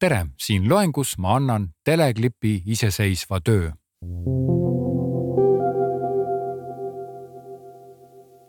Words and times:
tere, 0.00 0.26
siin 0.38 0.68
loengus 0.68 1.16
ma 1.18 1.36
annan 1.36 1.68
teleklipi 1.84 2.62
iseseisva 2.66 3.40
töö. 3.40 3.70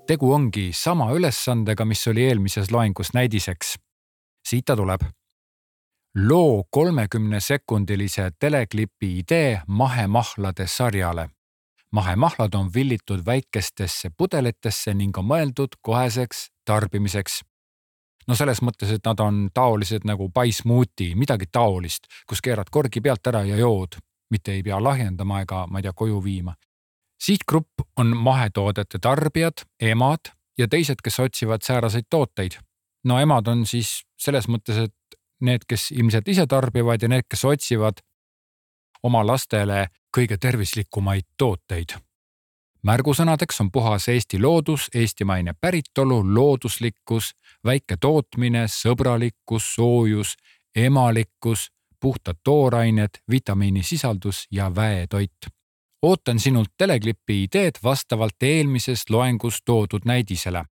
tegu 0.08 0.32
ongi 0.34 0.70
sama 0.74 1.10
ülesandega, 1.12 1.86
mis 1.86 2.08
oli 2.08 2.24
eelmises 2.24 2.72
loengus 2.72 3.14
näidiseks. 3.14 3.76
siit 4.48 4.66
ta 4.66 4.76
tuleb. 4.76 5.02
loo 6.16 6.64
kolmekümne 6.70 7.40
sekundilise 7.40 8.32
teleklipi 8.40 9.20
idee 9.20 9.62
mahemahlade 9.68 10.68
sarjale. 10.68 11.30
mahemahlad 11.92 12.54
on 12.54 12.74
villitud 12.74 13.26
väikestesse 13.26 14.10
pudelitesse 14.18 14.94
ning 14.94 15.18
on 15.18 15.26
mõeldud 15.26 15.80
koheseks 15.82 16.48
tarbimiseks 16.66 17.42
no 18.28 18.36
selles 18.36 18.62
mõttes, 18.62 18.92
et 18.92 19.06
nad 19.06 19.20
on 19.20 19.50
taolised 19.54 20.06
nagu 20.06 20.30
paismuuti, 20.30 21.14
midagi 21.16 21.48
taolist, 21.52 22.08
kus 22.28 22.42
keerad 22.42 22.70
korgi 22.72 23.02
pealt 23.02 23.28
ära 23.28 23.44
ja 23.48 23.58
jood, 23.58 24.00
mitte 24.30 24.52
ei 24.52 24.64
pea 24.64 24.80
lahjendama 24.84 25.42
ega 25.42 25.66
ma 25.68 25.80
ei 25.80 25.88
tea, 25.88 25.94
koju 25.96 26.24
viima 26.24 26.56
sihtgrupp 27.20 27.70
on 27.98 28.18
mahetoodete 28.18 29.00
tarbijad, 29.02 29.66
emad 29.82 30.32
ja 30.58 30.68
teised, 30.68 31.02
kes 31.04 31.20
otsivad 31.20 31.62
sääraseid 31.64 32.06
tooteid. 32.10 32.52
no 33.04 33.20
emad 33.20 33.48
on 33.48 33.66
siis 33.66 34.04
selles 34.20 34.48
mõttes, 34.48 34.78
et 34.78 35.20
need, 35.42 35.64
kes 35.68 35.92
ilmselt 35.92 36.28
ise 36.28 36.48
tarbivad 36.48 37.02
ja 37.02 37.08
need, 37.08 37.26
kes 37.30 37.46
otsivad 37.46 38.02
oma 39.04 39.26
lastele 39.26 39.88
kõige 40.18 40.38
tervislikumaid 40.38 41.26
tooteid. 41.38 41.94
Märgusõnadeks 42.88 43.62
on 43.62 43.72
puhas 43.72 44.08
Eesti 44.08 44.40
loodus, 44.40 44.88
eestimaine 44.96 45.54
päritolu, 45.62 46.22
looduslikkus, 46.36 47.34
väike 47.66 47.98
tootmine, 48.02 48.66
sõbralikkus, 48.72 49.74
soojus, 49.76 50.36
emalikkus, 50.76 51.68
puhtad 52.00 52.40
toorained, 52.44 53.22
vitamiinisisaldus 53.32 54.48
ja 54.52 54.72
väetoit 54.76 55.52
ootan 56.02 56.40
sinult 56.40 56.70
teleklipi 56.78 57.44
ideed 57.44 57.80
vastavalt 57.84 58.44
eelmises 58.44 59.10
loengus 59.10 59.62
toodud 59.66 60.02
näidisele. 60.06 60.64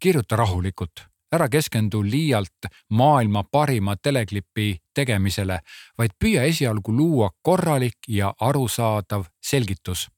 kirjuta 0.00 0.36
rahulikult, 0.36 1.00
ära 1.32 1.48
keskendu 1.48 2.02
liialt 2.02 2.66
maailma 2.88 3.44
parima 3.52 3.96
teleklipi 3.96 4.76
tegemisele, 4.94 5.60
vaid 5.98 6.10
püüa 6.24 6.42
esialgu 6.42 6.92
luua 6.92 7.30
korralik 7.42 7.98
ja 8.08 8.34
arusaadav 8.40 9.24
selgitus. 9.42 10.08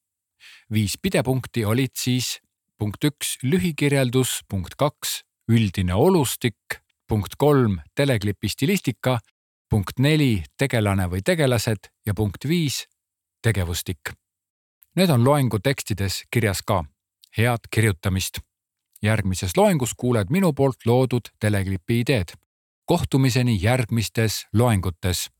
Viis 0.72 0.96
pidepunkti 1.02 1.64
olid 1.64 1.92
siis 1.98 2.38
punkt 2.78 3.04
üks, 3.04 3.36
lühikirjeldus, 3.42 4.40
punkt 4.48 4.74
kaks, 4.74 5.20
üldine 5.48 5.94
olustik, 5.94 6.80
punkt 7.08 7.36
kolm, 7.38 7.78
teleklipi 7.94 8.48
stilistika, 8.48 9.18
punkt 9.70 10.02
neli, 10.02 10.42
tegelane 10.58 11.06
või 11.12 11.22
tegelased 11.22 11.92
ja 12.06 12.14
punkt 12.14 12.48
viis, 12.48 12.86
tegevustik 13.42 14.16
Need 14.92 15.08
on 15.08 15.24
loengu 15.24 15.56
tekstides 15.58 16.24
kirjas 16.30 16.60
ka. 16.62 16.84
head 17.38 17.68
kirjutamist. 17.70 18.38
järgmises 19.02 19.56
loengus 19.56 19.94
kuuled 19.96 20.28
minu 20.30 20.52
poolt 20.52 20.76
loodud 20.86 21.28
teleklipi 21.40 22.00
ideed. 22.00 22.32
kohtumiseni 22.84 23.58
järgmistes 23.62 24.46
loengutes 24.52 25.30